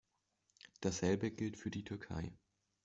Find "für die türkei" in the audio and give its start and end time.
1.57-2.33